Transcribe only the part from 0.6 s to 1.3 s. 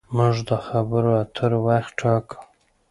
خبرو